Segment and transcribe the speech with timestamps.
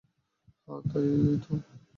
[0.67, 1.07] হ্যাঁ, তাই
[1.43, 1.51] তো!